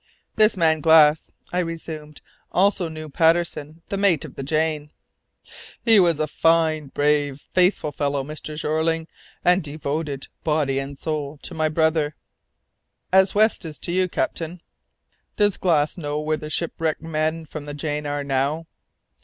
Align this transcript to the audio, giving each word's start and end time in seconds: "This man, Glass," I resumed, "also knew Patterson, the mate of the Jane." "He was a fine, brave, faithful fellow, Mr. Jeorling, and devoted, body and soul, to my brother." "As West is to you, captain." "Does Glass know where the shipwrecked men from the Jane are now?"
"This 0.35 0.57
man, 0.57 0.79
Glass," 0.81 1.31
I 1.53 1.59
resumed, 1.59 2.21
"also 2.51 2.89
knew 2.89 3.07
Patterson, 3.07 3.83
the 3.89 3.97
mate 3.97 4.25
of 4.25 4.33
the 4.33 4.41
Jane." 4.41 4.89
"He 5.85 5.99
was 5.99 6.19
a 6.19 6.25
fine, 6.25 6.87
brave, 6.87 7.45
faithful 7.53 7.91
fellow, 7.91 8.23
Mr. 8.23 8.57
Jeorling, 8.57 9.05
and 9.45 9.61
devoted, 9.63 10.27
body 10.43 10.79
and 10.79 10.97
soul, 10.97 11.37
to 11.43 11.53
my 11.53 11.69
brother." 11.69 12.15
"As 13.13 13.35
West 13.35 13.63
is 13.63 13.77
to 13.77 13.91
you, 13.91 14.09
captain." 14.09 14.61
"Does 15.37 15.57
Glass 15.57 15.99
know 15.99 16.19
where 16.19 16.35
the 16.37 16.49
shipwrecked 16.49 17.03
men 17.03 17.45
from 17.45 17.65
the 17.65 17.75
Jane 17.75 18.07
are 18.07 18.23
now?" 18.23 18.65